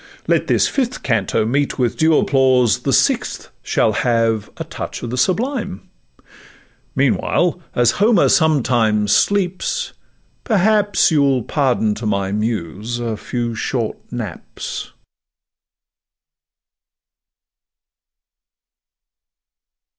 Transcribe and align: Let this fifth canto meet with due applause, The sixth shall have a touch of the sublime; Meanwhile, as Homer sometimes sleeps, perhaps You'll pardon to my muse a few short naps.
Let 0.27 0.47
this 0.47 0.67
fifth 0.67 1.03
canto 1.03 1.45
meet 1.45 1.77
with 1.77 1.95
due 1.95 2.17
applause, 2.17 2.79
The 2.79 2.91
sixth 2.91 3.51
shall 3.61 3.91
have 3.93 4.49
a 4.57 4.63
touch 4.63 5.03
of 5.03 5.11
the 5.11 5.15
sublime; 5.15 5.91
Meanwhile, 6.95 7.61
as 7.75 7.91
Homer 8.01 8.27
sometimes 8.27 9.11
sleeps, 9.11 9.93
perhaps 10.43 11.11
You'll 11.11 11.43
pardon 11.43 11.93
to 11.93 12.07
my 12.07 12.31
muse 12.31 12.99
a 12.99 13.15
few 13.15 13.53
short 13.53 13.99
naps. 14.11 14.91